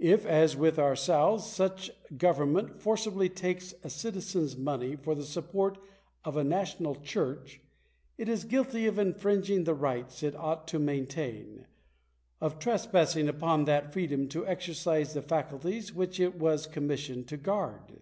[0.00, 5.14] If, as with ourselves, such go 4 vernment forcibly takes a citizen s money for
[5.14, 5.78] the support
[6.24, 7.60] of a national church,
[8.18, 11.68] it is guilty of infringing the rights it ought to maintain—
[12.40, 18.00] of trespassing upon that freedom to exercise the faculties which it was commissioned to guard.